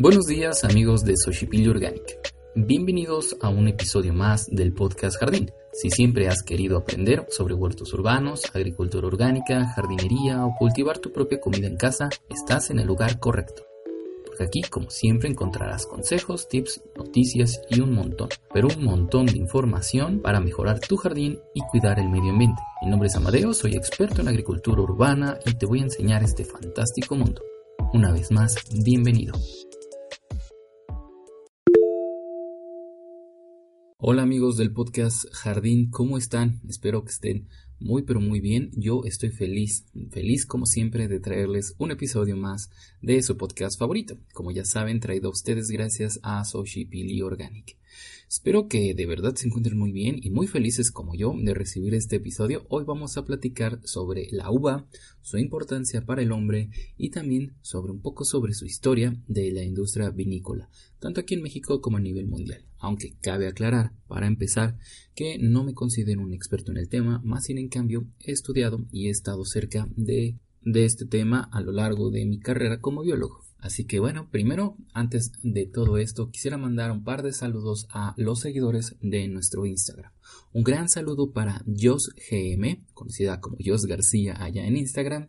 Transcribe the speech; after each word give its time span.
Buenos 0.00 0.24
días 0.24 0.64
amigos 0.64 1.04
de 1.04 1.12
Xochipilli 1.14 1.68
Organic. 1.68 2.34
Bienvenidos 2.54 3.36
a 3.42 3.50
un 3.50 3.68
episodio 3.68 4.14
más 4.14 4.46
del 4.46 4.72
podcast 4.72 5.18
Jardín. 5.18 5.52
Si 5.74 5.90
siempre 5.90 6.26
has 6.26 6.42
querido 6.42 6.78
aprender 6.78 7.26
sobre 7.28 7.52
huertos 7.52 7.92
urbanos, 7.92 8.44
agricultura 8.54 9.06
orgánica, 9.06 9.66
jardinería 9.66 10.46
o 10.46 10.54
cultivar 10.58 10.96
tu 10.96 11.12
propia 11.12 11.38
comida 11.38 11.66
en 11.66 11.76
casa, 11.76 12.08
estás 12.30 12.70
en 12.70 12.78
el 12.78 12.86
lugar 12.86 13.20
correcto. 13.20 13.66
Porque 14.24 14.44
aquí, 14.44 14.62
como 14.62 14.88
siempre, 14.88 15.28
encontrarás 15.28 15.84
consejos, 15.84 16.48
tips, 16.48 16.80
noticias 16.96 17.60
y 17.68 17.80
un 17.80 17.92
montón, 17.92 18.30
pero 18.54 18.68
un 18.74 18.82
montón 18.82 19.26
de 19.26 19.36
información 19.36 20.22
para 20.22 20.40
mejorar 20.40 20.80
tu 20.80 20.96
jardín 20.96 21.40
y 21.54 21.60
cuidar 21.60 21.98
el 21.98 22.08
medio 22.08 22.30
ambiente. 22.30 22.62
Mi 22.80 22.88
nombre 22.88 23.08
es 23.08 23.16
Amadeo, 23.16 23.52
soy 23.52 23.74
experto 23.74 24.22
en 24.22 24.28
agricultura 24.28 24.80
urbana 24.80 25.38
y 25.44 25.52
te 25.58 25.66
voy 25.66 25.80
a 25.80 25.84
enseñar 25.84 26.22
este 26.22 26.46
fantástico 26.46 27.16
mundo. 27.16 27.42
Una 27.92 28.12
vez 28.12 28.30
más, 28.30 28.54
bienvenido. 28.82 29.34
Hola 34.02 34.22
amigos 34.22 34.56
del 34.56 34.72
podcast 34.72 35.26
Jardín, 35.30 35.90
¿cómo 35.90 36.16
están? 36.16 36.62
Espero 36.66 37.04
que 37.04 37.10
estén 37.10 37.48
muy 37.78 38.00
pero 38.00 38.18
muy 38.18 38.40
bien. 38.40 38.70
Yo 38.74 39.02
estoy 39.04 39.28
feliz, 39.28 39.84
feliz 40.10 40.46
como 40.46 40.64
siempre 40.64 41.06
de 41.06 41.20
traerles 41.20 41.74
un 41.76 41.90
episodio 41.90 42.34
más 42.34 42.70
de 43.02 43.22
su 43.22 43.36
podcast 43.36 43.78
favorito. 43.78 44.16
Como 44.32 44.52
ya 44.52 44.64
saben, 44.64 45.00
traído 45.00 45.28
a 45.28 45.32
ustedes 45.32 45.70
gracias 45.70 46.18
a 46.22 46.42
Soshi 46.46 46.86
Pili 46.86 47.20
Organic. 47.20 47.76
Espero 48.28 48.68
que 48.68 48.94
de 48.94 49.06
verdad 49.06 49.34
se 49.34 49.48
encuentren 49.48 49.76
muy 49.76 49.90
bien 49.90 50.20
y 50.22 50.30
muy 50.30 50.46
felices 50.46 50.92
como 50.92 51.16
yo 51.16 51.34
de 51.36 51.52
recibir 51.52 51.94
este 51.94 52.16
episodio. 52.16 52.64
Hoy 52.68 52.84
vamos 52.84 53.16
a 53.16 53.24
platicar 53.24 53.80
sobre 53.82 54.28
la 54.30 54.50
uva, 54.50 54.86
su 55.20 55.36
importancia 55.36 56.06
para 56.06 56.22
el 56.22 56.30
hombre 56.30 56.70
y 56.96 57.10
también 57.10 57.56
sobre 57.60 57.90
un 57.90 58.00
poco 58.00 58.24
sobre 58.24 58.54
su 58.54 58.66
historia 58.66 59.20
de 59.26 59.50
la 59.50 59.64
industria 59.64 60.10
vinícola, 60.10 60.70
tanto 61.00 61.20
aquí 61.20 61.34
en 61.34 61.42
México 61.42 61.80
como 61.80 61.96
a 61.96 62.00
nivel 62.00 62.28
mundial. 62.28 62.64
Aunque 62.78 63.16
cabe 63.20 63.48
aclarar, 63.48 63.92
para 64.06 64.28
empezar, 64.28 64.78
que 65.14 65.38
no 65.38 65.64
me 65.64 65.74
considero 65.74 66.20
un 66.20 66.32
experto 66.32 66.70
en 66.70 66.78
el 66.78 66.88
tema, 66.88 67.20
más 67.24 67.46
sin 67.46 67.58
en 67.58 67.68
cambio 67.68 68.06
he 68.20 68.30
estudiado 68.30 68.86
y 68.92 69.08
he 69.08 69.10
estado 69.10 69.44
cerca 69.44 69.88
de, 69.96 70.38
de 70.62 70.84
este 70.84 71.04
tema 71.04 71.48
a 71.52 71.60
lo 71.60 71.72
largo 71.72 72.10
de 72.10 72.24
mi 72.26 72.38
carrera 72.38 72.80
como 72.80 73.02
biólogo. 73.02 73.49
Así 73.60 73.84
que 73.84 74.00
bueno, 74.00 74.28
primero, 74.30 74.76
antes 74.92 75.32
de 75.42 75.66
todo 75.66 75.98
esto, 75.98 76.30
quisiera 76.30 76.56
mandar 76.56 76.90
un 76.90 77.04
par 77.04 77.22
de 77.22 77.32
saludos 77.32 77.86
a 77.90 78.14
los 78.16 78.40
seguidores 78.40 78.96
de 79.00 79.28
nuestro 79.28 79.66
Instagram. 79.66 80.12
Un 80.52 80.64
gran 80.64 80.88
saludo 80.88 81.32
para 81.32 81.62
Jos 81.66 82.12
GM, 82.30 82.84
conocida 82.94 83.40
como 83.40 83.58
Jos 83.64 83.86
García 83.86 84.42
allá 84.42 84.66
en 84.66 84.76
Instagram. 84.76 85.28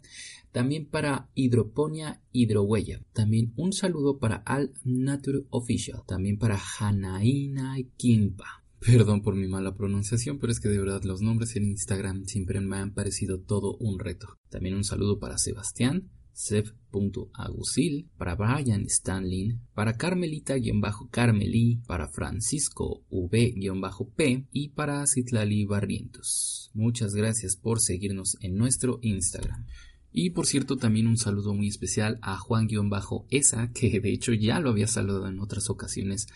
También 0.52 0.86
para 0.86 1.30
Hidroponia 1.34 2.22
Hidrohuella. 2.32 3.02
También 3.14 3.54
un 3.56 3.72
saludo 3.72 4.20
para 4.20 4.38
Al 4.38 4.74
Nature 4.84 5.46
Official. 5.50 6.04
También 6.06 6.38
para 6.38 6.60
Hanaina 6.80 7.78
Kimpa. 7.98 8.62
Perdón 8.80 9.22
por 9.22 9.36
mi 9.36 9.48
mala 9.48 9.76
pronunciación, 9.76 10.40
pero 10.40 10.52
es 10.52 10.60
que 10.60 10.68
de 10.68 10.80
verdad 10.80 11.04
los 11.04 11.22
nombres 11.22 11.56
en 11.56 11.66
Instagram 11.66 12.26
siempre 12.26 12.60
me 12.62 12.78
han 12.78 12.94
parecido 12.94 13.40
todo 13.40 13.78
un 13.78 14.00
reto. 14.00 14.40
También 14.50 14.76
un 14.76 14.84
saludo 14.84 15.20
para 15.20 15.38
Sebastián, 15.38 16.10
Seb.agusil, 16.34 18.10
para 18.18 18.36
Brian 18.36 18.86
Stanley, 18.86 19.58
para 19.74 19.98
Carmelita-Carmelí, 19.98 21.82
para 21.88 22.08
Francisco 22.08 23.04
V-P 23.10 24.48
y 24.52 24.70
para 24.70 25.06
Citlali 25.08 25.66
Barrientos. 25.66 26.72
Muchas 26.74 27.14
gracias 27.16 27.56
por 27.56 27.80
seguirnos 27.80 28.38
en 28.42 28.56
nuestro 28.56 29.00
Instagram. 29.02 29.66
Y 30.14 30.32
por 30.32 30.46
cierto, 30.46 30.76
también 30.76 31.08
un 31.08 31.18
saludo 31.18 31.54
muy 31.54 31.68
especial 31.68 32.20
a 32.22 32.38
Juan-Esa, 32.38 33.72
que 33.72 34.00
de 34.02 34.12
hecho 34.12 34.34
ya 34.34 34.60
lo 34.60 34.70
había 34.70 34.88
saludado 34.88 35.28
en 35.28 35.40
otras 35.40 35.70
ocasiones 35.70 36.28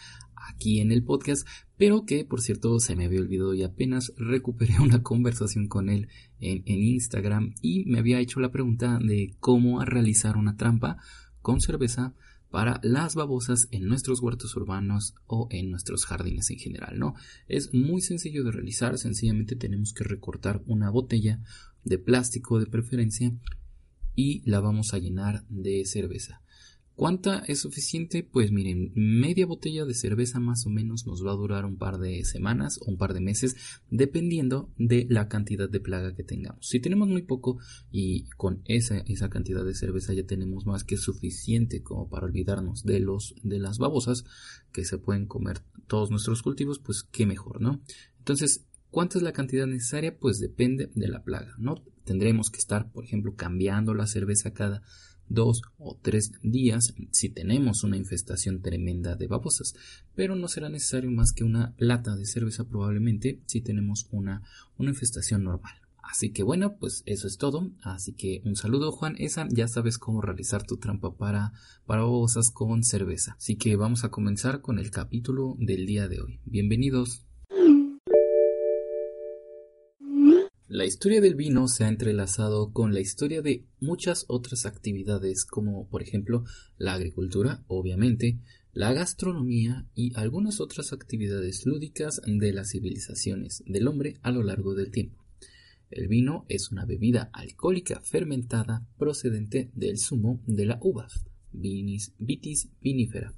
aquí 0.47 0.79
en 0.79 0.91
el 0.91 1.03
podcast, 1.03 1.47
pero 1.77 2.05
que 2.05 2.25
por 2.25 2.41
cierto 2.41 2.79
se 2.79 2.95
me 2.95 3.05
había 3.05 3.21
olvidado 3.21 3.53
y 3.53 3.63
apenas 3.63 4.13
recuperé 4.17 4.79
una 4.81 5.03
conversación 5.03 5.67
con 5.67 5.89
él 5.89 6.07
en, 6.39 6.63
Instagram 6.65 7.55
y 7.61 7.85
me 7.85 7.99
había 7.99 8.19
hecho 8.19 8.39
la 8.39 8.51
pregunta 8.51 8.99
de 9.01 9.35
cómo 9.39 9.83
realizar 9.83 10.37
una 10.37 10.57
trampa 10.57 10.97
con 11.41 11.61
cerveza 11.61 12.13
para 12.49 12.79
las 12.83 13.15
babosas 13.15 13.67
en 13.71 13.87
nuestros 13.87 14.21
huertos 14.21 14.55
urbanos 14.55 15.15
o 15.27 15.47
en 15.51 15.71
nuestros 15.71 16.05
jardines 16.05 16.49
en 16.51 16.57
general, 16.57 16.97
¿no? 16.97 17.15
Es 17.47 17.73
muy 17.73 18.01
sencillo 18.01 18.43
de 18.43 18.51
realizar, 18.51 18.97
sencillamente 18.97 19.55
tenemos 19.55 19.93
que 19.93 20.05
recortar 20.05 20.61
una 20.65 20.89
botella 20.89 21.41
de 21.83 21.97
plástico 21.97 22.59
de 22.59 22.67
preferencia 22.67 23.33
y 24.15 24.41
la 24.49 24.61
vamos 24.61 24.93
a 24.93 24.99
llenar 24.99 25.45
de 25.49 25.83
cerveza. 25.85 26.41
¿Cuánta 26.95 27.39
es 27.39 27.59
suficiente? 27.59 28.23
Pues 28.23 28.53
miren, 28.53 28.93
media 28.95 29.45
botella 29.45 29.83
de 29.83 29.93
cerveza 29.93 30.39
más 30.39 30.65
o 30.65 30.69
menos 30.69 31.05
nos 31.05 31.25
va 31.25 31.33
a 31.33 31.35
durar 31.35 31.65
un 31.65 31.77
par 31.77 31.97
de 31.97 32.23
semanas 32.23 32.79
o 32.81 32.89
un 32.89 32.97
par 32.97 33.13
de 33.13 33.19
meses, 33.19 33.57
dependiendo 33.91 34.71
de 34.77 35.05
la 35.09 35.27
cantidad 35.27 35.69
de 35.69 35.81
plaga 35.81 36.15
que 36.15 36.23
tengamos. 36.23 36.65
Si 36.65 36.79
tenemos 36.79 37.09
muy 37.09 37.23
poco 37.23 37.57
y 37.91 38.29
con 38.37 38.61
esa, 38.63 38.99
esa 38.99 39.29
cantidad 39.29 39.65
de 39.65 39.75
cerveza 39.75 40.13
ya 40.13 40.25
tenemos 40.25 40.65
más 40.65 40.85
que 40.85 40.95
suficiente 40.95 41.83
como 41.83 42.07
para 42.07 42.27
olvidarnos 42.27 42.85
de 42.85 43.01
los 43.01 43.35
de 43.43 43.59
las 43.59 43.77
babosas 43.77 44.23
que 44.71 44.85
se 44.85 44.97
pueden 44.97 45.25
comer 45.25 45.59
todos 45.87 46.11
nuestros 46.11 46.41
cultivos, 46.43 46.79
pues 46.79 47.03
qué 47.03 47.25
mejor, 47.25 47.59
¿no? 47.59 47.81
Entonces, 48.19 48.67
¿cuánta 48.89 49.17
es 49.17 49.23
la 49.23 49.33
cantidad 49.33 49.67
necesaria? 49.67 50.17
Pues 50.17 50.39
depende 50.39 50.89
de 50.95 51.09
la 51.09 51.23
plaga, 51.23 51.55
¿no? 51.57 51.83
Tendremos 52.05 52.49
que 52.51 52.59
estar, 52.59 52.89
por 52.89 53.03
ejemplo, 53.03 53.35
cambiando 53.35 53.93
la 53.93 54.07
cerveza 54.07 54.53
cada 54.53 54.81
dos 55.27 55.61
o 55.77 55.97
tres 56.01 56.31
días 56.41 56.93
si 57.11 57.29
tenemos 57.29 57.83
una 57.83 57.97
infestación 57.97 58.61
tremenda 58.61 59.15
de 59.15 59.27
babosas, 59.27 59.73
pero 60.15 60.35
no 60.35 60.47
será 60.47 60.69
necesario 60.69 61.11
más 61.11 61.31
que 61.31 61.43
una 61.43 61.73
lata 61.77 62.15
de 62.15 62.25
cerveza 62.25 62.65
probablemente 62.65 63.41
si 63.45 63.61
tenemos 63.61 64.07
una, 64.11 64.43
una 64.77 64.91
infestación 64.91 65.43
normal. 65.43 65.75
Así 66.01 66.31
que 66.31 66.43
bueno, 66.43 66.77
pues 66.77 67.03
eso 67.05 67.27
es 67.27 67.37
todo. 67.37 67.71
Así 67.81 68.13
que 68.13 68.41
un 68.45 68.55
saludo 68.55 68.91
Juan 68.91 69.15
Esa, 69.17 69.47
ya 69.49 69.67
sabes 69.67 69.97
cómo 69.97 70.21
realizar 70.21 70.63
tu 70.63 70.77
trampa 70.77 71.15
para, 71.15 71.53
para 71.85 72.01
babosas 72.01 72.51
con 72.51 72.83
cerveza. 72.83 73.35
Así 73.37 73.55
que 73.55 73.75
vamos 73.75 74.03
a 74.03 74.09
comenzar 74.09 74.61
con 74.61 74.77
el 74.77 74.91
capítulo 74.91 75.55
del 75.57 75.85
día 75.85 76.07
de 76.07 76.21
hoy. 76.21 76.39
Bienvenidos. 76.45 77.24
La 80.75 80.83
historia 80.83 81.21
del 81.21 81.35
vino 81.35 81.69
se 81.69 81.85
ha 81.85 81.87
entrelazado 81.87 82.73
con 82.73 82.93
la 82.93 82.99
historia 82.99 83.41
de 83.41 83.63
muchas 83.79 84.25
otras 84.27 84.65
actividades 84.65 85.45
como 85.45 85.87
por 85.87 86.01
ejemplo 86.01 86.43
la 86.77 86.95
agricultura, 86.95 87.63
obviamente, 87.67 88.39
la 88.73 88.91
gastronomía 88.91 89.87
y 89.95 90.13
algunas 90.19 90.59
otras 90.59 90.91
actividades 90.91 91.65
lúdicas 91.65 92.21
de 92.25 92.51
las 92.51 92.71
civilizaciones 92.71 93.63
del 93.65 93.87
hombre 93.87 94.17
a 94.21 94.31
lo 94.31 94.43
largo 94.43 94.75
del 94.75 94.91
tiempo. 94.91 95.23
El 95.91 96.09
vino 96.09 96.45
es 96.49 96.73
una 96.73 96.83
bebida 96.83 97.29
alcohólica 97.31 98.01
fermentada 98.01 98.85
procedente 98.97 99.71
del 99.75 99.97
zumo 99.97 100.41
de 100.45 100.65
la 100.65 100.77
uva, 100.81 101.07
vinis, 101.53 102.11
vitis 102.19 102.67
vinifera, 102.81 103.33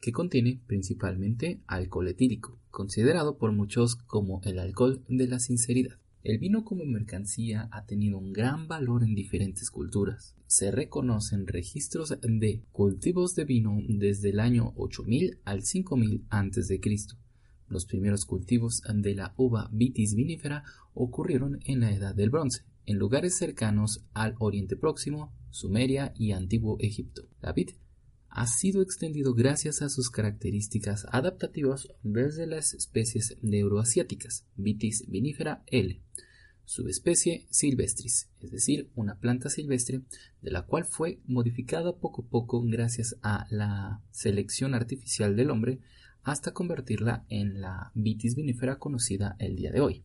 que 0.00 0.12
contiene 0.12 0.58
principalmente 0.66 1.60
alcohol 1.66 2.08
etílico, 2.08 2.58
considerado 2.70 3.36
por 3.36 3.52
muchos 3.52 3.94
como 3.94 4.40
el 4.44 4.58
alcohol 4.58 5.04
de 5.06 5.28
la 5.28 5.38
sinceridad. 5.38 6.01
El 6.22 6.38
vino 6.38 6.64
como 6.64 6.84
mercancía 6.84 7.68
ha 7.72 7.84
tenido 7.84 8.16
un 8.16 8.32
gran 8.32 8.68
valor 8.68 9.02
en 9.02 9.16
diferentes 9.16 9.72
culturas. 9.72 10.36
Se 10.46 10.70
reconocen 10.70 11.48
registros 11.48 12.14
de 12.22 12.62
cultivos 12.70 13.34
de 13.34 13.44
vino 13.44 13.80
desde 13.88 14.30
el 14.30 14.38
año 14.38 14.72
8000 14.76 15.40
al 15.44 15.64
5000 15.64 16.24
a.C. 16.30 16.80
Los 17.66 17.86
primeros 17.86 18.24
cultivos 18.24 18.82
de 18.94 19.14
la 19.16 19.34
uva 19.36 19.68
vitis 19.72 20.14
vinifera 20.14 20.62
ocurrieron 20.94 21.58
en 21.64 21.80
la 21.80 21.92
Edad 21.92 22.14
del 22.14 22.30
Bronce, 22.30 22.62
en 22.86 22.98
lugares 22.98 23.36
cercanos 23.36 24.04
al 24.14 24.36
Oriente 24.38 24.76
Próximo, 24.76 25.32
Sumeria 25.50 26.14
y 26.16 26.32
Antiguo 26.32 26.76
Egipto. 26.78 27.28
La 27.40 27.52
vid 27.52 27.70
ha 28.34 28.46
sido 28.46 28.80
extendido 28.80 29.34
gracias 29.34 29.82
a 29.82 29.90
sus 29.90 30.10
características 30.10 31.06
adaptativas 31.10 31.88
desde 32.02 32.46
las 32.46 32.72
especies 32.72 33.36
neuroasiáticas, 33.42 34.46
Vitis 34.56 35.04
vinifera 35.06 35.62
L, 35.66 36.00
subespecie 36.64 37.46
silvestris, 37.50 38.30
es 38.40 38.50
decir, 38.50 38.90
una 38.94 39.18
planta 39.18 39.50
silvestre 39.50 40.00
de 40.40 40.50
la 40.50 40.62
cual 40.62 40.86
fue 40.86 41.20
modificada 41.26 41.96
poco 41.96 42.22
a 42.22 42.26
poco 42.30 42.62
gracias 42.62 43.16
a 43.22 43.46
la 43.50 44.00
selección 44.10 44.72
artificial 44.72 45.36
del 45.36 45.50
hombre 45.50 45.80
hasta 46.22 46.54
convertirla 46.54 47.26
en 47.28 47.60
la 47.60 47.92
vitis 47.94 48.34
vinifera 48.34 48.78
conocida 48.78 49.36
el 49.40 49.56
día 49.56 49.72
de 49.72 49.80
hoy. 49.80 50.04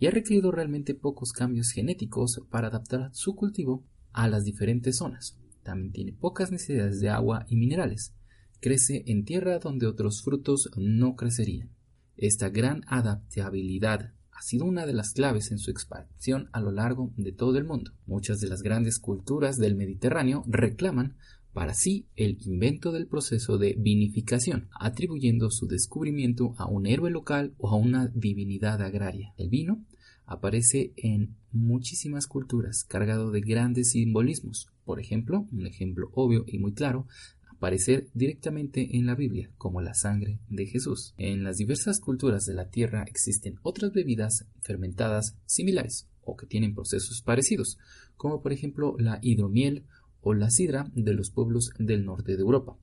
Y 0.00 0.06
ha 0.06 0.10
requerido 0.10 0.50
realmente 0.50 0.94
pocos 0.94 1.32
cambios 1.32 1.70
genéticos 1.70 2.40
para 2.50 2.68
adaptar 2.68 3.10
su 3.12 3.36
cultivo 3.36 3.84
a 4.12 4.26
las 4.26 4.44
diferentes 4.44 4.96
zonas. 4.96 5.39
También 5.70 5.92
tiene 5.92 6.12
pocas 6.12 6.50
necesidades 6.50 6.98
de 6.98 7.10
agua 7.10 7.46
y 7.48 7.54
minerales. 7.54 8.12
Crece 8.58 9.04
en 9.06 9.24
tierra 9.24 9.60
donde 9.60 9.86
otros 9.86 10.20
frutos 10.24 10.68
no 10.76 11.14
crecerían. 11.14 11.70
Esta 12.16 12.48
gran 12.48 12.82
adaptabilidad 12.88 14.12
ha 14.32 14.42
sido 14.42 14.64
una 14.64 14.84
de 14.84 14.94
las 14.94 15.12
claves 15.12 15.52
en 15.52 15.58
su 15.58 15.70
expansión 15.70 16.48
a 16.52 16.60
lo 16.60 16.72
largo 16.72 17.12
de 17.16 17.30
todo 17.30 17.56
el 17.56 17.66
mundo. 17.66 17.92
Muchas 18.04 18.40
de 18.40 18.48
las 18.48 18.62
grandes 18.62 18.98
culturas 18.98 19.58
del 19.58 19.76
Mediterráneo 19.76 20.42
reclaman 20.48 21.14
para 21.52 21.72
sí 21.74 22.08
el 22.16 22.38
invento 22.40 22.90
del 22.90 23.06
proceso 23.06 23.56
de 23.56 23.76
vinificación, 23.78 24.70
atribuyendo 24.76 25.52
su 25.52 25.68
descubrimiento 25.68 26.52
a 26.58 26.66
un 26.66 26.88
héroe 26.88 27.12
local 27.12 27.54
o 27.58 27.68
a 27.68 27.76
una 27.76 28.08
divinidad 28.08 28.82
agraria. 28.82 29.34
El 29.36 29.50
vino 29.50 29.84
aparece 30.30 30.92
en 30.96 31.34
muchísimas 31.50 32.28
culturas 32.28 32.84
cargado 32.84 33.32
de 33.32 33.40
grandes 33.40 33.90
simbolismos. 33.90 34.70
Por 34.84 35.00
ejemplo, 35.00 35.48
un 35.50 35.66
ejemplo 35.66 36.08
obvio 36.14 36.44
y 36.46 36.60
muy 36.60 36.72
claro, 36.72 37.08
aparecer 37.48 38.06
directamente 38.14 38.96
en 38.96 39.06
la 39.06 39.16
Biblia 39.16 39.50
como 39.58 39.80
la 39.80 39.92
sangre 39.92 40.38
de 40.48 40.66
Jesús. 40.66 41.14
En 41.18 41.42
las 41.42 41.56
diversas 41.56 41.98
culturas 41.98 42.46
de 42.46 42.54
la 42.54 42.70
tierra 42.70 43.02
existen 43.08 43.58
otras 43.62 43.92
bebidas 43.92 44.46
fermentadas 44.62 45.34
similares 45.46 46.06
o 46.22 46.36
que 46.36 46.46
tienen 46.46 46.76
procesos 46.76 47.22
parecidos, 47.22 47.76
como 48.16 48.40
por 48.40 48.52
ejemplo 48.52 48.94
la 49.00 49.18
hidromiel 49.22 49.82
o 50.20 50.32
la 50.32 50.50
sidra 50.50 50.92
de 50.94 51.12
los 51.12 51.32
pueblos 51.32 51.72
del 51.80 52.04
norte 52.04 52.36
de 52.36 52.42
Europa, 52.42 52.76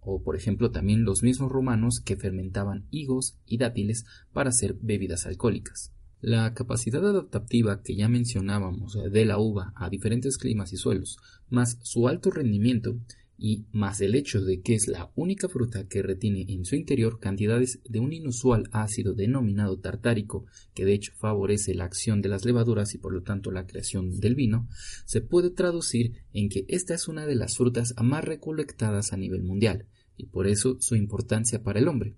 o 0.00 0.20
por 0.20 0.34
ejemplo 0.34 0.72
también 0.72 1.04
los 1.04 1.22
mismos 1.22 1.52
romanos 1.52 2.00
que 2.00 2.16
fermentaban 2.16 2.88
higos 2.90 3.36
y 3.46 3.58
dátiles 3.58 4.04
para 4.32 4.50
hacer 4.50 4.76
bebidas 4.82 5.26
alcohólicas. 5.26 5.92
La 6.20 6.52
capacidad 6.52 7.06
adaptativa 7.06 7.82
que 7.82 7.94
ya 7.94 8.08
mencionábamos 8.08 8.98
de 9.10 9.24
la 9.24 9.38
uva 9.38 9.72
a 9.76 9.88
diferentes 9.88 10.36
climas 10.36 10.72
y 10.72 10.76
suelos, 10.76 11.18
más 11.48 11.78
su 11.82 12.08
alto 12.08 12.30
rendimiento, 12.30 12.98
y 13.38 13.66
más 13.70 14.00
el 14.00 14.16
hecho 14.16 14.40
de 14.40 14.60
que 14.60 14.74
es 14.74 14.88
la 14.88 15.12
única 15.14 15.48
fruta 15.48 15.86
que 15.86 16.02
retiene 16.02 16.44
en 16.48 16.64
su 16.64 16.74
interior 16.74 17.20
cantidades 17.20 17.80
de 17.88 18.00
un 18.00 18.12
inusual 18.12 18.68
ácido 18.72 19.14
denominado 19.14 19.78
tartárico, 19.78 20.44
que 20.74 20.84
de 20.84 20.94
hecho 20.94 21.12
favorece 21.14 21.72
la 21.74 21.84
acción 21.84 22.20
de 22.20 22.30
las 22.30 22.44
levaduras 22.44 22.94
y 22.94 22.98
por 22.98 23.12
lo 23.12 23.22
tanto 23.22 23.52
la 23.52 23.66
creación 23.66 24.18
del 24.18 24.34
vino, 24.34 24.68
se 25.06 25.20
puede 25.20 25.50
traducir 25.50 26.24
en 26.32 26.48
que 26.48 26.64
esta 26.66 26.94
es 26.94 27.06
una 27.06 27.26
de 27.26 27.36
las 27.36 27.56
frutas 27.56 27.94
más 28.02 28.24
recolectadas 28.24 29.12
a 29.12 29.16
nivel 29.16 29.44
mundial, 29.44 29.86
y 30.16 30.26
por 30.26 30.48
eso 30.48 30.76
su 30.80 30.96
importancia 30.96 31.62
para 31.62 31.78
el 31.78 31.86
hombre, 31.86 32.16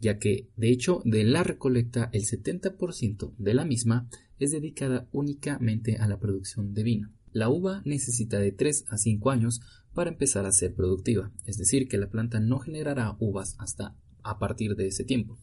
ya 0.00 0.18
que 0.18 0.48
de 0.56 0.70
hecho 0.70 1.02
de 1.04 1.24
la 1.24 1.42
recolecta 1.42 2.10
el 2.12 2.22
70% 2.22 3.34
de 3.38 3.54
la 3.54 3.64
misma 3.64 4.08
es 4.38 4.52
dedicada 4.52 5.08
únicamente 5.12 5.96
a 5.96 6.08
la 6.08 6.18
producción 6.18 6.74
de 6.74 6.82
vino. 6.82 7.12
La 7.32 7.48
uva 7.48 7.82
necesita 7.84 8.38
de 8.38 8.52
3 8.52 8.86
a 8.88 8.96
5 8.96 9.30
años 9.30 9.60
para 9.94 10.10
empezar 10.10 10.46
a 10.46 10.52
ser 10.52 10.74
productiva, 10.74 11.32
es 11.44 11.56
decir, 11.56 11.88
que 11.88 11.98
la 11.98 12.10
planta 12.10 12.40
no 12.40 12.58
generará 12.58 13.16
uvas 13.18 13.56
hasta 13.58 13.96
a 14.22 14.38
partir 14.38 14.76
de 14.76 14.88
ese 14.88 15.04
tiempo, 15.04 15.38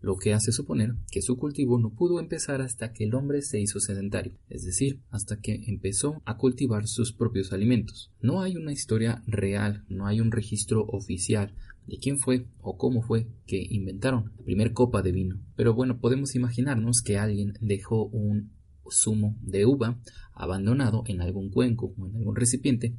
lo 0.00 0.16
que 0.16 0.32
hace 0.32 0.52
suponer 0.52 0.94
que 1.10 1.22
su 1.22 1.36
cultivo 1.36 1.78
no 1.78 1.90
pudo 1.94 2.20
empezar 2.20 2.60
hasta 2.60 2.92
que 2.92 3.04
el 3.04 3.14
hombre 3.14 3.42
se 3.42 3.60
hizo 3.60 3.80
sedentario, 3.80 4.38
es 4.48 4.64
decir, 4.64 5.00
hasta 5.10 5.40
que 5.40 5.64
empezó 5.66 6.22
a 6.24 6.36
cultivar 6.36 6.86
sus 6.86 7.12
propios 7.12 7.52
alimentos. 7.52 8.12
No 8.20 8.42
hay 8.42 8.56
una 8.56 8.72
historia 8.72 9.22
real, 9.26 9.84
no 9.88 10.06
hay 10.06 10.20
un 10.20 10.30
registro 10.30 10.84
oficial 10.86 11.54
de 11.88 11.98
quién 11.98 12.18
fue 12.18 12.46
o 12.60 12.76
cómo 12.76 13.02
fue 13.02 13.26
que 13.46 13.66
inventaron 13.70 14.32
la 14.36 14.44
primera 14.44 14.72
copa 14.72 15.02
de 15.02 15.12
vino. 15.12 15.40
Pero 15.56 15.74
bueno, 15.74 15.98
podemos 15.98 16.34
imaginarnos 16.34 17.02
que 17.02 17.18
alguien 17.18 17.54
dejó 17.60 18.06
un 18.06 18.52
zumo 18.90 19.36
de 19.42 19.66
uva 19.66 19.98
abandonado 20.34 21.02
en 21.06 21.20
algún 21.20 21.50
cuenco 21.50 21.94
o 21.98 22.06
en 22.06 22.16
algún 22.16 22.36
recipiente 22.36 22.94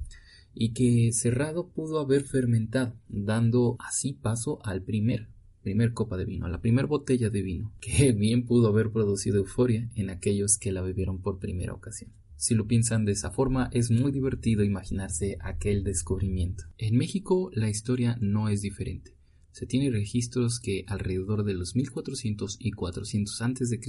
y 0.54 0.74
que 0.74 1.12
cerrado 1.14 1.70
pudo 1.70 2.00
haber 2.00 2.24
fermentado, 2.24 2.96
dando 3.08 3.78
así 3.80 4.14
paso 4.14 4.60
al 4.64 4.82
primer, 4.82 5.28
primer 5.62 5.94
copa 5.94 6.18
de 6.18 6.26
vino, 6.26 6.48
a 6.48 6.50
la 6.50 6.62
primera 6.62 6.88
botella 6.88 7.30
de 7.30 7.44
vino, 7.44 7.72
que 7.80 8.12
bien 8.18 8.46
pudo 8.46 8.68
haber 8.68 8.92
producido 8.92 9.38
euforia 9.38 9.88
en 9.96 10.10
aquellos 10.10 10.58
que 10.58 10.72
la 10.72 10.82
bebieron 10.82 11.22
por 11.22 11.40
primera 11.40 11.74
ocasión. 11.74 12.12
Si 12.40 12.56
lo 12.56 12.68
piensan 12.68 13.04
de 13.04 13.12
esa 13.12 13.32
forma, 13.32 13.70
es 13.74 13.92
muy 13.92 14.14
divertido 14.14 14.64
imaginarse 14.64 15.36
aquel 15.42 15.84
descubrimiento. 15.84 16.64
En 16.78 16.96
México 16.96 17.52
la 17.54 17.70
historia 17.70 18.18
no 18.22 18.48
es 18.48 18.62
diferente. 18.62 19.18
Se 19.52 19.66
tienen 19.66 19.92
registros 19.92 20.62
que 20.62 20.86
alrededor 20.88 21.44
de 21.44 21.54
los 21.54 21.76
1400 21.76 22.56
y 22.62 22.72
400 22.72 23.42
a.C., 23.42 23.80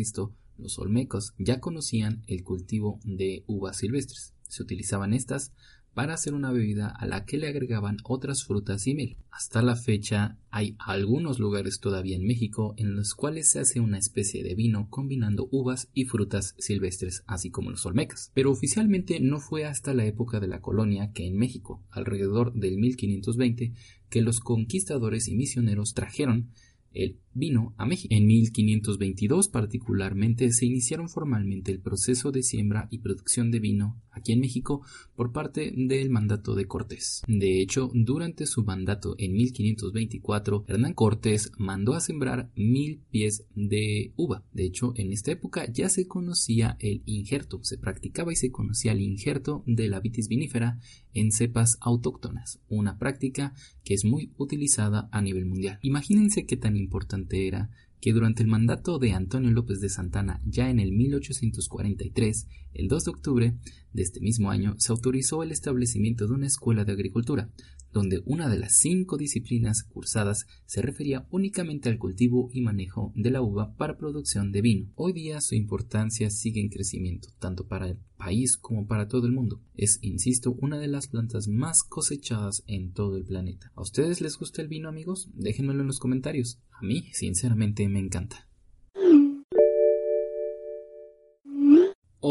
los 0.58 0.80
olmecos 0.80 1.32
ya 1.38 1.60
conocían 1.60 2.24
el 2.26 2.42
cultivo 2.42 2.98
de 3.04 3.44
uvas 3.46 3.76
silvestres. 3.76 4.34
Se 4.48 4.64
utilizaban 4.64 5.14
estas 5.14 5.52
para 5.94 6.14
hacer 6.14 6.34
una 6.34 6.52
bebida 6.52 6.88
a 6.88 7.06
la 7.06 7.24
que 7.24 7.38
le 7.38 7.48
agregaban 7.48 7.98
otras 8.04 8.44
frutas 8.44 8.86
y 8.86 8.94
miel. 8.94 9.16
Hasta 9.30 9.62
la 9.62 9.76
fecha 9.76 10.38
hay 10.50 10.76
algunos 10.78 11.38
lugares 11.38 11.80
todavía 11.80 12.16
en 12.16 12.26
México 12.26 12.74
en 12.76 12.94
los 12.94 13.14
cuales 13.14 13.50
se 13.50 13.60
hace 13.60 13.80
una 13.80 13.98
especie 13.98 14.42
de 14.42 14.54
vino 14.54 14.88
combinando 14.90 15.48
uvas 15.50 15.88
y 15.94 16.04
frutas 16.04 16.54
silvestres, 16.58 17.22
así 17.26 17.50
como 17.50 17.70
los 17.70 17.86
olmecas. 17.86 18.30
Pero 18.34 18.50
oficialmente 18.50 19.20
no 19.20 19.40
fue 19.40 19.64
hasta 19.64 19.94
la 19.94 20.04
época 20.04 20.40
de 20.40 20.48
la 20.48 20.60
colonia 20.60 21.12
que 21.12 21.26
en 21.26 21.36
México, 21.36 21.82
alrededor 21.90 22.52
del 22.54 22.78
1520, 22.78 23.72
que 24.08 24.22
los 24.22 24.40
conquistadores 24.40 25.28
y 25.28 25.34
misioneros 25.34 25.94
trajeron 25.94 26.50
el 26.92 27.18
vino 27.32 27.74
a 27.76 27.86
México. 27.86 28.14
En 28.14 28.26
1522 28.26 29.48
particularmente 29.48 30.52
se 30.52 30.66
iniciaron 30.66 31.08
formalmente 31.08 31.70
el 31.72 31.80
proceso 31.80 32.32
de 32.32 32.42
siembra 32.42 32.88
y 32.90 32.98
producción 32.98 33.50
de 33.50 33.60
vino 33.60 34.00
aquí 34.10 34.32
en 34.32 34.40
México 34.40 34.82
por 35.14 35.32
parte 35.32 35.72
del 35.74 36.10
mandato 36.10 36.54
de 36.54 36.66
Cortés. 36.66 37.22
De 37.28 37.60
hecho, 37.60 37.90
durante 37.94 38.46
su 38.46 38.64
mandato 38.64 39.14
en 39.18 39.32
1524, 39.32 40.64
Hernán 40.66 40.94
Cortés 40.94 41.52
mandó 41.58 41.94
a 41.94 42.00
sembrar 42.00 42.50
mil 42.56 43.00
pies 43.10 43.44
de 43.54 44.12
uva. 44.16 44.44
De 44.52 44.64
hecho, 44.64 44.92
en 44.96 45.12
esta 45.12 45.32
época 45.32 45.70
ya 45.70 45.88
se 45.88 46.06
conocía 46.06 46.76
el 46.80 47.02
injerto, 47.06 47.60
se 47.62 47.78
practicaba 47.78 48.32
y 48.32 48.36
se 48.36 48.50
conocía 48.50 48.92
el 48.92 49.00
injerto 49.00 49.62
de 49.66 49.88
la 49.88 50.00
vitis 50.00 50.28
vinífera 50.28 50.78
en 51.14 51.32
cepas 51.32 51.78
autóctonas, 51.80 52.60
una 52.68 52.98
práctica 52.98 53.54
que 53.84 53.94
es 53.94 54.04
muy 54.04 54.32
utilizada 54.36 55.08
a 55.12 55.22
nivel 55.22 55.46
mundial. 55.46 55.78
Imagínense 55.82 56.46
qué 56.46 56.56
tan 56.56 56.76
importante 56.76 57.19
era 57.30 57.70
que 58.00 58.12
durante 58.12 58.42
el 58.42 58.48
mandato 58.48 58.98
de 58.98 59.12
Antonio 59.12 59.50
López 59.50 59.80
de 59.80 59.90
Santana, 59.90 60.40
ya 60.46 60.70
en 60.70 60.80
el 60.80 60.92
1843, 60.92 62.46
el 62.74 62.88
2 62.88 63.04
de 63.04 63.10
octubre 63.10 63.54
de 63.92 64.02
este 64.02 64.20
mismo 64.20 64.50
año, 64.50 64.74
se 64.78 64.92
autorizó 64.92 65.42
el 65.42 65.52
establecimiento 65.52 66.26
de 66.26 66.34
una 66.34 66.46
escuela 66.46 66.84
de 66.84 66.92
agricultura, 66.92 67.50
donde 67.92 68.22
una 68.24 68.48
de 68.48 68.58
las 68.58 68.76
cinco 68.76 69.16
disciplinas 69.16 69.82
cursadas 69.84 70.46
se 70.66 70.82
refería 70.82 71.26
únicamente 71.30 71.88
al 71.88 71.98
cultivo 71.98 72.50
y 72.52 72.60
manejo 72.60 73.12
de 73.14 73.30
la 73.30 73.42
uva 73.42 73.74
para 73.76 73.96
producción 73.96 74.52
de 74.52 74.62
vino. 74.62 74.90
Hoy 74.94 75.12
día 75.12 75.40
su 75.40 75.54
importancia 75.54 76.30
sigue 76.30 76.60
en 76.60 76.68
crecimiento, 76.68 77.28
tanto 77.38 77.66
para 77.66 77.88
el 77.88 77.98
país 78.16 78.56
como 78.56 78.86
para 78.86 79.08
todo 79.08 79.26
el 79.26 79.32
mundo. 79.32 79.62
Es, 79.74 79.98
insisto, 80.02 80.52
una 80.60 80.78
de 80.78 80.88
las 80.88 81.08
plantas 81.08 81.48
más 81.48 81.82
cosechadas 81.82 82.62
en 82.66 82.92
todo 82.92 83.16
el 83.16 83.24
planeta. 83.24 83.72
¿A 83.74 83.82
ustedes 83.82 84.20
les 84.20 84.36
gusta 84.38 84.62
el 84.62 84.68
vino, 84.68 84.88
amigos? 84.88 85.30
Déjenmelo 85.34 85.80
en 85.80 85.86
los 85.86 85.98
comentarios. 85.98 86.60
A 86.72 86.84
mí, 86.84 87.04
sinceramente, 87.12 87.88
me 87.88 87.98
encanta. 87.98 88.49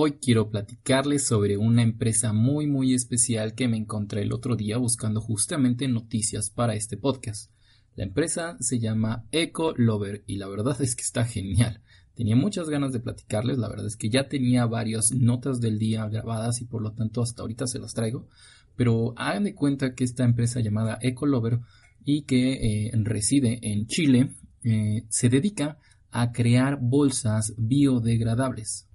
Hoy 0.01 0.13
quiero 0.13 0.49
platicarles 0.49 1.27
sobre 1.27 1.57
una 1.57 1.81
empresa 1.81 2.31
muy 2.31 2.67
muy 2.67 2.93
especial 2.93 3.53
que 3.53 3.67
me 3.67 3.75
encontré 3.75 4.21
el 4.21 4.31
otro 4.31 4.55
día 4.55 4.77
buscando 4.77 5.19
justamente 5.19 5.89
noticias 5.89 6.49
para 6.51 6.73
este 6.73 6.95
podcast. 6.95 7.51
La 7.97 8.05
empresa 8.05 8.55
se 8.61 8.79
llama 8.79 9.25
Eco 9.33 9.73
Lover 9.75 10.23
y 10.25 10.37
la 10.37 10.47
verdad 10.47 10.81
es 10.81 10.95
que 10.95 11.01
está 11.01 11.25
genial. 11.25 11.81
Tenía 12.13 12.37
muchas 12.37 12.69
ganas 12.69 12.93
de 12.93 13.01
platicarles, 13.01 13.57
la 13.57 13.67
verdad 13.67 13.87
es 13.87 13.97
que 13.97 14.09
ya 14.09 14.29
tenía 14.29 14.65
varias 14.65 15.11
notas 15.11 15.59
del 15.59 15.77
día 15.77 16.07
grabadas 16.07 16.61
y 16.61 16.65
por 16.65 16.81
lo 16.81 16.93
tanto 16.93 17.21
hasta 17.21 17.41
ahorita 17.41 17.67
se 17.67 17.79
las 17.79 17.93
traigo, 17.93 18.29
pero 18.77 19.13
hagan 19.17 19.43
de 19.43 19.53
cuenta 19.53 19.95
que 19.95 20.05
esta 20.05 20.23
empresa 20.23 20.61
llamada 20.61 20.97
Eco 21.01 21.25
Lover 21.25 21.59
y 22.05 22.21
que 22.21 22.85
eh, 22.87 22.91
reside 23.03 23.59
en 23.63 23.85
Chile 23.87 24.29
eh, 24.63 25.03
se 25.09 25.27
dedica 25.27 25.77
a 26.09 26.31
crear 26.31 26.79
bolsas 26.81 27.53
biodegradables. 27.57 28.88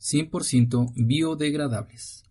100% 0.00 0.92
biodegradables. 0.96 2.22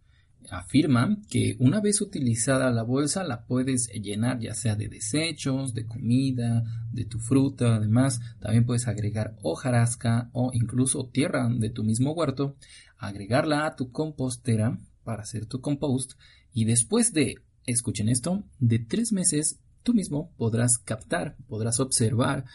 afirma 0.52 1.18
que 1.28 1.56
una 1.60 1.82
vez 1.82 2.02
utilizada 2.02 2.70
la 2.70 2.84
bolsa 2.84 3.24
la 3.24 3.46
puedes 3.46 3.90
llenar 3.90 4.40
ya 4.40 4.54
sea 4.54 4.76
de 4.76 4.88
desechos, 4.88 5.74
de 5.74 5.88
comida, 5.88 6.64
de 6.92 7.06
tu 7.06 7.18
fruta, 7.20 7.76
además 7.76 8.22
también 8.40 8.66
puedes 8.66 8.88
agregar 8.88 9.36
hojarasca 9.42 10.30
o 10.34 10.52
incluso 10.54 11.08
tierra 11.08 11.50
de 11.50 11.72
tu 11.72 11.84
mismo 11.84 12.12
huerto, 12.12 12.56
agregarla 13.00 13.66
a 13.66 13.76
tu 13.76 13.92
compostera 13.92 14.80
para 15.04 15.24
hacer 15.24 15.48
tu 15.48 15.62
compost 15.62 16.14
y 16.54 16.66
después 16.66 17.12
de, 17.12 17.42
escuchen 17.66 18.08
esto, 18.08 18.44
de 18.60 18.80
tres 18.80 19.12
meses 19.12 19.60
tú 19.82 19.94
mismo 19.94 20.32
podrás 20.38 20.78
captar, 20.78 21.38
podrás 21.48 21.80
observar 21.80 22.46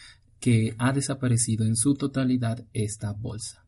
que 0.41 0.75
ha 0.79 0.93
desaparecido 0.93 1.67
en 1.67 1.77
su 1.77 1.95
totalidad 1.95 2.67
esta 2.73 3.13
bolsa. 3.13 3.65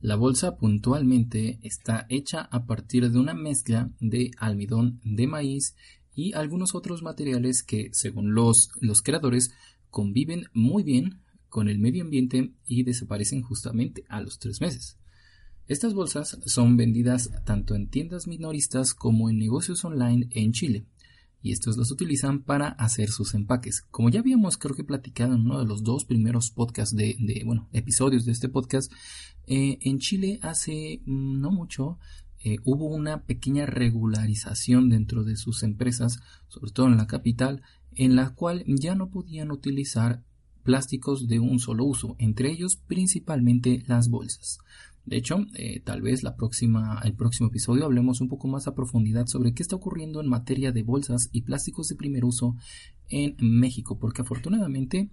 La 0.00 0.16
bolsa 0.16 0.56
puntualmente 0.56 1.58
está 1.62 2.06
hecha 2.08 2.42
a 2.42 2.66
partir 2.66 3.10
de 3.10 3.18
una 3.18 3.34
mezcla 3.34 3.90
de 3.98 4.30
almidón 4.36 5.00
de 5.04 5.26
maíz 5.26 5.74
y 6.14 6.34
algunos 6.34 6.74
otros 6.74 7.02
materiales 7.02 7.62
que, 7.62 7.90
según 7.92 8.34
los, 8.34 8.70
los 8.80 9.02
creadores, 9.02 9.52
conviven 9.90 10.48
muy 10.52 10.82
bien 10.82 11.20
con 11.48 11.68
el 11.68 11.78
medio 11.78 12.04
ambiente 12.04 12.52
y 12.66 12.82
desaparecen 12.82 13.42
justamente 13.42 14.04
a 14.08 14.20
los 14.20 14.38
tres 14.38 14.60
meses. 14.60 14.98
Estas 15.66 15.94
bolsas 15.94 16.38
son 16.44 16.76
vendidas 16.76 17.30
tanto 17.44 17.74
en 17.74 17.88
tiendas 17.88 18.26
minoristas 18.26 18.94
como 18.94 19.30
en 19.30 19.38
negocios 19.38 19.84
online 19.84 20.28
en 20.30 20.52
Chile 20.52 20.84
y 21.46 21.52
estos 21.52 21.76
los 21.76 21.92
utilizan 21.92 22.42
para 22.42 22.68
hacer 22.70 23.08
sus 23.08 23.34
empaques. 23.34 23.82
Como 23.92 24.10
ya 24.10 24.18
habíamos 24.18 24.58
creo 24.58 24.74
que 24.74 24.82
platicado 24.82 25.34
en 25.34 25.42
uno 25.42 25.60
de 25.60 25.64
los 25.64 25.84
dos 25.84 26.04
primeros 26.04 26.50
podcasts 26.50 26.96
de, 26.96 27.42
bueno, 27.44 27.68
episodios 27.72 28.24
de 28.24 28.32
este 28.32 28.48
podcast, 28.48 28.92
eh, 29.46 29.78
en 29.82 30.00
Chile 30.00 30.40
hace 30.42 31.02
mm, 31.06 31.40
no 31.40 31.52
mucho 31.52 31.98
eh, 32.42 32.58
hubo 32.64 32.86
una 32.86 33.22
pequeña 33.22 33.64
regularización 33.64 34.88
dentro 34.88 35.22
de 35.22 35.36
sus 35.36 35.62
empresas, 35.62 36.18
sobre 36.48 36.72
todo 36.72 36.88
en 36.88 36.96
la 36.96 37.06
capital, 37.06 37.62
en 37.94 38.16
la 38.16 38.30
cual 38.34 38.64
ya 38.66 38.96
no 38.96 39.08
podían 39.10 39.52
utilizar 39.52 40.24
plásticos 40.64 41.28
de 41.28 41.38
un 41.38 41.60
solo 41.60 41.84
uso, 41.84 42.16
entre 42.18 42.50
ellos 42.50 42.76
principalmente 42.88 43.84
las 43.86 44.08
bolsas. 44.08 44.58
De 45.06 45.16
hecho, 45.16 45.46
eh, 45.54 45.80
tal 45.80 46.02
vez 46.02 46.24
la 46.24 46.34
próxima, 46.34 47.00
el 47.04 47.14
próximo 47.14 47.48
episodio 47.48 47.84
hablemos 47.84 48.20
un 48.20 48.28
poco 48.28 48.48
más 48.48 48.66
a 48.66 48.74
profundidad 48.74 49.26
sobre 49.28 49.54
qué 49.54 49.62
está 49.62 49.76
ocurriendo 49.76 50.20
en 50.20 50.28
materia 50.28 50.72
de 50.72 50.82
bolsas 50.82 51.28
y 51.30 51.42
plásticos 51.42 51.86
de 51.86 51.94
primer 51.94 52.24
uso 52.24 52.56
en 53.08 53.36
México, 53.38 54.00
porque 54.00 54.22
afortunadamente, 54.22 55.10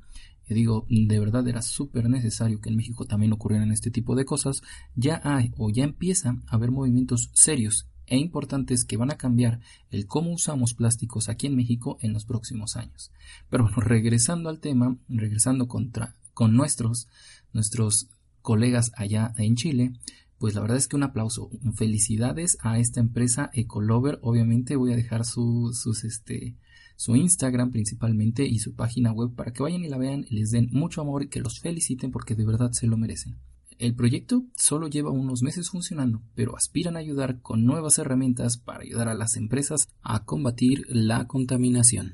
eh, 0.48 0.54
digo, 0.56 0.88
de 0.90 1.20
verdad 1.20 1.48
era 1.48 1.62
súper 1.62 2.10
necesario 2.10 2.60
que 2.60 2.70
en 2.70 2.76
México 2.76 3.06
también 3.06 3.34
ocurrieran 3.34 3.72
este 3.72 3.92
tipo 3.92 4.16
de 4.16 4.26
cosas, 4.26 4.64
ya 4.96 5.22
hay 5.24 5.52
o 5.58 5.70
ya 5.70 5.84
empieza 5.84 6.42
a 6.48 6.56
haber 6.56 6.72
movimientos 6.72 7.30
serios 7.34 7.88
e 8.08 8.18
importantes 8.18 8.86
que 8.86 8.98
van 8.98 9.12
a 9.12 9.18
cambiar 9.18 9.60
el 9.92 10.08
cómo 10.08 10.34
usamos 10.34 10.74
plásticos 10.74 11.30
aquí 11.30 11.46
en 11.46 11.56
México 11.56 12.00
en 12.02 12.14
los 12.14 12.26
próximos 12.26 12.78
años. 12.78 13.12
Pero 13.50 13.66
bueno, 13.66 13.78
regresando 13.80 14.50
al 14.50 14.60
tema, 14.60 14.98
regresando 15.08 15.68
contra, 15.68 16.16
con 16.34 16.56
nuestros, 16.56 17.08
nuestros 17.54 18.10
colegas 18.44 18.92
allá 18.96 19.34
en 19.38 19.56
Chile, 19.56 19.94
pues 20.38 20.54
la 20.54 20.62
verdad 20.62 20.78
es 20.78 20.88
que 20.88 20.96
un 20.96 21.04
aplauso, 21.04 21.50
felicidades 21.74 22.58
a 22.62 22.78
esta 22.78 23.00
empresa 23.00 23.50
Ecolover, 23.54 24.20
obviamente 24.22 24.76
voy 24.76 24.94
a 24.94 24.96
dejar 24.96 25.26
su, 25.26 25.72
sus 25.74 26.04
este 26.04 26.56
su 26.96 27.16
Instagram 27.16 27.72
principalmente 27.72 28.46
y 28.46 28.60
su 28.60 28.76
página 28.76 29.12
web 29.12 29.34
para 29.34 29.52
que 29.52 29.64
vayan 29.64 29.84
y 29.84 29.90
la 29.90 29.98
vean 29.98 30.26
les 30.30 30.52
den 30.52 30.70
mucho 30.72 31.02
amor 31.02 31.24
y 31.24 31.28
que 31.28 31.42
los 31.42 31.60
feliciten 31.60 32.12
porque 32.12 32.36
de 32.36 32.46
verdad 32.46 32.72
se 32.72 32.88
lo 32.88 32.98
merecen. 32.98 33.40
El 33.80 33.96
proyecto 33.96 34.44
solo 34.56 34.88
lleva 34.88 35.12
unos 35.12 35.42
meses 35.42 35.70
funcionando, 35.70 36.22
pero 36.36 36.56
aspiran 36.56 36.96
a 36.96 37.00
ayudar 37.00 37.42
con 37.42 37.66
nuevas 37.66 37.98
herramientas 37.98 38.58
para 38.58 38.84
ayudar 38.84 39.08
a 39.08 39.16
las 39.16 39.36
empresas 39.36 39.88
a 40.02 40.24
combatir 40.26 40.86
la 40.90 41.26
contaminación. 41.26 42.14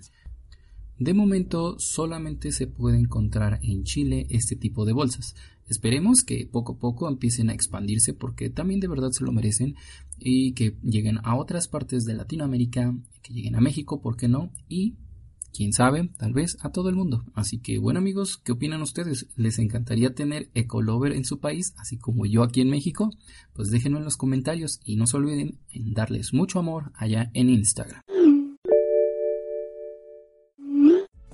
De 0.99 1.13
momento 1.13 1.79
solamente 1.79 2.51
se 2.51 2.67
puede 2.67 2.97
encontrar 2.97 3.61
en 3.63 3.83
Chile 3.83 4.27
este 4.29 4.57
tipo 4.57 4.83
de 4.83 4.91
bolsas. 4.91 5.33
Esperemos 5.65 6.23
que 6.25 6.45
poco 6.45 6.73
a 6.73 6.77
poco 6.77 7.07
empiecen 7.07 7.49
a 7.49 7.53
expandirse 7.53 8.13
porque 8.13 8.49
también 8.49 8.81
de 8.81 8.89
verdad 8.89 9.11
se 9.11 9.23
lo 9.23 9.31
merecen 9.31 9.75
y 10.17 10.51
que 10.53 10.75
lleguen 10.83 11.19
a 11.23 11.37
otras 11.37 11.69
partes 11.69 12.03
de 12.03 12.15
Latinoamérica, 12.15 12.93
que 13.21 13.33
lleguen 13.33 13.55
a 13.55 13.61
México, 13.61 14.01
¿por 14.01 14.17
qué 14.17 14.27
no? 14.27 14.51
Y 14.67 14.95
quién 15.53 15.71
sabe, 15.71 16.09
tal 16.17 16.33
vez 16.33 16.57
a 16.59 16.71
todo 16.71 16.89
el 16.89 16.95
mundo. 16.95 17.23
Así 17.33 17.59
que 17.59 17.79
bueno 17.79 17.99
amigos, 17.99 18.37
¿qué 18.37 18.51
opinan 18.51 18.81
ustedes? 18.81 19.27
¿Les 19.37 19.57
encantaría 19.57 20.13
tener 20.13 20.49
Ecolover 20.53 21.13
en 21.13 21.23
su 21.23 21.39
país, 21.39 21.73
así 21.77 21.97
como 21.97 22.25
yo 22.25 22.43
aquí 22.43 22.59
en 22.59 22.69
México? 22.69 23.09
Pues 23.53 23.69
déjenlo 23.69 23.99
en 23.99 24.03
los 24.03 24.17
comentarios 24.17 24.81
y 24.83 24.97
no 24.97 25.07
se 25.07 25.15
olviden 25.15 25.59
en 25.71 25.93
darles 25.93 26.33
mucho 26.33 26.59
amor 26.59 26.91
allá 26.95 27.31
en 27.33 27.49
Instagram. 27.49 28.01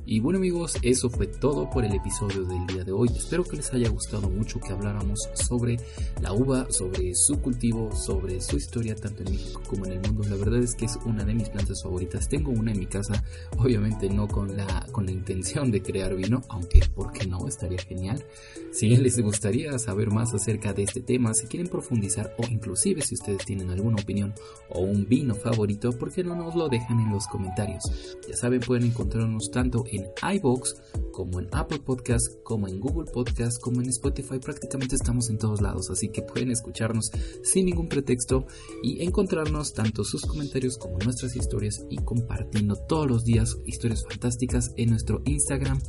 Y 0.07 0.19
bueno 0.19 0.37
amigos, 0.37 0.77
eso 0.83 1.09
fue 1.09 1.25
todo 1.25 1.67
por 1.67 1.83
el 1.83 1.95
episodio 1.95 2.43
del 2.43 2.67
día 2.67 2.83
de 2.83 2.91
hoy. 2.91 3.09
Espero 3.15 3.43
que 3.43 3.57
les 3.57 3.73
haya 3.73 3.89
gustado 3.89 4.29
mucho 4.29 4.59
que 4.59 4.71
habláramos 4.71 5.19
sobre 5.33 5.77
la 6.21 6.31
uva, 6.31 6.67
sobre 6.69 7.15
su 7.15 7.41
cultivo, 7.41 7.91
sobre 7.95 8.39
su 8.39 8.55
historia 8.55 8.95
tanto 8.95 9.23
en 9.23 9.31
México 9.31 9.63
como 9.67 9.87
en 9.87 9.93
el 9.93 10.01
mundo. 10.01 10.23
La 10.29 10.35
verdad 10.35 10.59
es 10.59 10.75
que 10.75 10.85
es 10.85 10.95
una 11.05 11.23
de 11.23 11.33
mis 11.33 11.49
plantas 11.49 11.81
favoritas. 11.81 12.29
Tengo 12.29 12.51
una 12.51 12.71
en 12.71 12.77
mi 12.77 12.85
casa, 12.85 13.23
obviamente 13.57 14.07
no 14.07 14.27
con 14.27 14.55
la, 14.55 14.85
con 14.91 15.07
la 15.07 15.11
intención 15.11 15.71
de 15.71 15.81
crear 15.81 16.15
vino, 16.15 16.43
aunque 16.49 16.81
¿por 16.93 17.11
qué 17.11 17.25
no? 17.25 17.47
Estaría 17.47 17.79
genial. 17.79 18.23
Si 18.71 18.95
les 18.95 19.19
gustaría 19.19 19.79
saber 19.79 20.11
más 20.11 20.35
acerca 20.35 20.71
de 20.71 20.83
este 20.83 21.01
tema, 21.01 21.33
si 21.33 21.47
quieren 21.47 21.67
profundizar 21.67 22.35
o 22.37 22.43
inclusive 22.47 23.01
si 23.01 23.15
ustedes 23.15 23.43
tienen 23.43 23.71
alguna 23.71 23.95
opinión 23.99 24.35
o 24.69 24.81
un 24.81 25.07
vino 25.07 25.33
favorito, 25.33 25.91
¿por 25.93 26.11
qué 26.13 26.23
no 26.23 26.35
nos 26.35 26.55
lo 26.55 26.69
dejan 26.69 26.99
en 26.99 27.09
los 27.09 27.25
comentarios? 27.25 27.81
Ya 28.29 28.35
saben, 28.35 28.59
pueden 28.59 28.85
encontrarnos 28.85 29.49
tanto 29.49 29.83
en 29.94 29.94
en 29.97 30.35
iBox, 30.35 30.75
como 31.11 31.39
en 31.39 31.47
Apple 31.51 31.79
Podcast, 31.79 32.41
como 32.43 32.67
en 32.67 32.79
Google 32.79 33.09
Podcast, 33.11 33.61
como 33.61 33.81
en 33.81 33.89
Spotify. 33.89 34.39
Prácticamente 34.39 34.95
estamos 34.95 35.29
en 35.29 35.37
todos 35.37 35.61
lados, 35.61 35.89
así 35.89 36.09
que 36.09 36.21
pueden 36.21 36.51
escucharnos 36.51 37.11
sin 37.43 37.65
ningún 37.65 37.87
pretexto 37.87 38.45
y 38.83 39.03
encontrarnos 39.03 39.73
tanto 39.73 40.03
sus 40.03 40.25
comentarios 40.25 40.77
como 40.77 40.97
nuestras 40.99 41.35
historias 41.35 41.85
y 41.89 41.97
compartiendo 41.97 42.75
todos 42.75 43.07
los 43.07 43.23
días 43.23 43.57
historias 43.65 44.03
fantásticas 44.03 44.73
en 44.77 44.89
nuestro 44.89 45.21
Instagram 45.25 45.81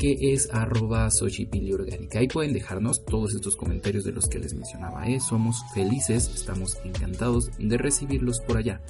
que 0.00 0.32
es 0.32 0.48
arroba 0.50 1.10
orgánica. 1.74 2.18
Ahí 2.20 2.26
pueden 2.26 2.54
dejarnos 2.54 3.04
todos 3.04 3.34
estos 3.34 3.54
comentarios 3.54 4.02
de 4.02 4.12
los 4.12 4.28
que 4.28 4.38
les 4.38 4.54
mencionaba. 4.54 5.06
¿eh? 5.06 5.20
Somos 5.20 5.62
felices, 5.74 6.30
estamos 6.34 6.78
encantados 6.84 7.50
de 7.58 7.76
recibirlos 7.76 8.40
por 8.40 8.56
allá. 8.56 8.80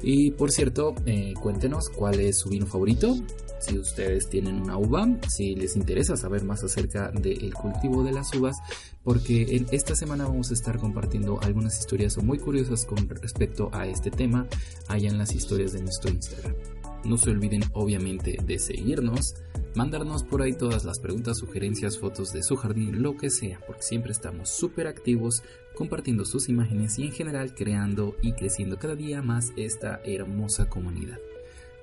Y 0.00 0.30
por 0.30 0.52
cierto, 0.52 0.94
eh, 1.06 1.34
cuéntenos 1.42 1.88
cuál 1.88 2.20
es 2.20 2.38
su 2.38 2.50
vino 2.50 2.66
favorito, 2.66 3.16
si 3.58 3.76
ustedes 3.78 4.28
tienen 4.28 4.62
una 4.62 4.78
uva, 4.78 5.08
si 5.28 5.56
les 5.56 5.74
interesa 5.74 6.16
saber 6.16 6.44
más 6.44 6.62
acerca 6.62 7.10
del 7.10 7.52
cultivo 7.52 8.04
de 8.04 8.12
las 8.12 8.32
uvas, 8.34 8.56
porque 9.02 9.56
en 9.56 9.66
esta 9.72 9.96
semana 9.96 10.24
vamos 10.24 10.52
a 10.52 10.54
estar 10.54 10.78
compartiendo 10.78 11.40
algunas 11.42 11.80
historias 11.80 12.16
muy 12.22 12.38
curiosas 12.38 12.84
con 12.84 13.08
respecto 13.08 13.70
a 13.72 13.88
este 13.88 14.12
tema 14.12 14.46
allá 14.86 15.08
en 15.08 15.18
las 15.18 15.34
historias 15.34 15.72
de 15.72 15.82
nuestro 15.82 16.10
Instagram. 16.10 16.54
No 17.04 17.16
se 17.18 17.30
olviden 17.30 17.62
obviamente 17.72 18.38
de 18.44 18.58
seguirnos, 18.58 19.34
mandarnos 19.74 20.22
por 20.22 20.42
ahí 20.42 20.54
todas 20.54 20.84
las 20.84 21.00
preguntas, 21.00 21.38
sugerencias, 21.38 21.98
fotos 21.98 22.32
de 22.32 22.42
su 22.42 22.56
jardín, 22.56 23.02
lo 23.02 23.16
que 23.16 23.30
sea, 23.30 23.60
porque 23.66 23.82
siempre 23.82 24.12
estamos 24.12 24.48
súper 24.48 24.86
activos 24.86 25.42
compartiendo 25.74 26.24
sus 26.24 26.48
imágenes 26.48 26.98
y 26.98 27.04
en 27.04 27.12
general 27.12 27.54
creando 27.54 28.16
y 28.22 28.32
creciendo 28.32 28.78
cada 28.78 28.94
día 28.94 29.22
más 29.22 29.52
esta 29.56 30.00
hermosa 30.04 30.68
comunidad. 30.68 31.18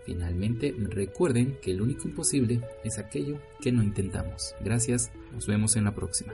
Finalmente, 0.05 0.73
recuerden 0.77 1.57
que 1.61 1.73
lo 1.73 1.83
único 1.83 2.07
imposible 2.07 2.61
es 2.83 2.97
aquello 2.97 3.39
que 3.61 3.71
no 3.71 3.83
intentamos. 3.83 4.55
Gracias, 4.61 5.11
nos 5.31 5.45
vemos 5.45 5.75
en 5.75 5.83
la 5.83 5.93
próxima. 5.93 6.33